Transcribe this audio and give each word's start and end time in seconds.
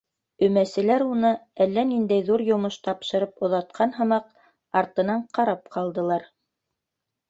Өмәселәр 0.45 1.05
уны 1.07 1.33
әллә 1.65 1.83
ниндәй 1.91 2.25
ҙур 2.31 2.45
йомош 2.49 2.79
тапшырып 2.89 3.47
оҙатҡан 3.51 3.97
һымаҡ, 4.01 4.35
артынан 4.85 5.27
ҡарап 5.41 5.67
ҡалдылар. 5.81 6.31